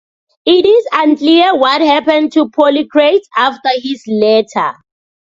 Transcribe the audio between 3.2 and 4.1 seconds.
after his